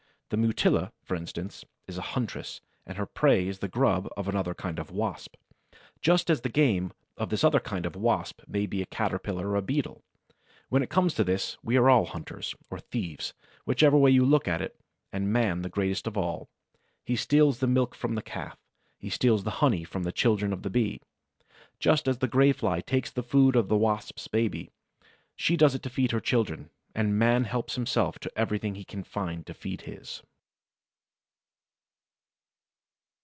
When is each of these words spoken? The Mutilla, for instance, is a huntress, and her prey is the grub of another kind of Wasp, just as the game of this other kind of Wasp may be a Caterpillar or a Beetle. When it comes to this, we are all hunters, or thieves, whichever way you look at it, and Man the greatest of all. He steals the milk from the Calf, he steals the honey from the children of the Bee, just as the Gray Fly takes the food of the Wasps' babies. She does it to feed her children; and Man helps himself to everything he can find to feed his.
The 0.31 0.37
Mutilla, 0.37 0.93
for 1.03 1.15
instance, 1.15 1.65
is 1.89 1.97
a 1.97 2.01
huntress, 2.13 2.61
and 2.85 2.97
her 2.97 3.05
prey 3.05 3.49
is 3.49 3.59
the 3.59 3.67
grub 3.67 4.07
of 4.15 4.29
another 4.29 4.53
kind 4.53 4.79
of 4.79 4.89
Wasp, 4.89 5.35
just 5.99 6.29
as 6.29 6.39
the 6.39 6.47
game 6.47 6.93
of 7.17 7.27
this 7.29 7.43
other 7.43 7.59
kind 7.59 7.85
of 7.85 7.97
Wasp 7.97 8.41
may 8.47 8.65
be 8.65 8.81
a 8.81 8.85
Caterpillar 8.85 9.45
or 9.49 9.55
a 9.57 9.61
Beetle. 9.61 10.01
When 10.69 10.83
it 10.83 10.89
comes 10.89 11.13
to 11.15 11.25
this, 11.25 11.57
we 11.61 11.75
are 11.75 11.89
all 11.89 12.05
hunters, 12.05 12.55
or 12.69 12.79
thieves, 12.79 13.33
whichever 13.65 13.97
way 13.97 14.11
you 14.11 14.23
look 14.25 14.47
at 14.47 14.61
it, 14.61 14.79
and 15.11 15.33
Man 15.33 15.63
the 15.63 15.69
greatest 15.69 16.07
of 16.07 16.17
all. 16.17 16.47
He 17.03 17.17
steals 17.17 17.59
the 17.59 17.67
milk 17.67 17.93
from 17.93 18.15
the 18.15 18.21
Calf, 18.21 18.57
he 18.97 19.09
steals 19.09 19.43
the 19.43 19.51
honey 19.59 19.83
from 19.83 20.03
the 20.03 20.13
children 20.13 20.53
of 20.53 20.63
the 20.63 20.69
Bee, 20.69 21.01
just 21.77 22.07
as 22.07 22.19
the 22.19 22.29
Gray 22.29 22.53
Fly 22.53 22.79
takes 22.79 23.11
the 23.11 23.21
food 23.21 23.57
of 23.57 23.67
the 23.67 23.75
Wasps' 23.75 24.29
babies. 24.29 24.69
She 25.35 25.57
does 25.57 25.75
it 25.75 25.83
to 25.83 25.89
feed 25.89 26.11
her 26.11 26.21
children; 26.21 26.69
and 26.93 27.17
Man 27.17 27.45
helps 27.45 27.75
himself 27.75 28.19
to 28.19 28.37
everything 28.37 28.75
he 28.75 28.83
can 28.83 29.05
find 29.05 29.47
to 29.47 29.53
feed 29.53 29.83
his. 29.83 30.21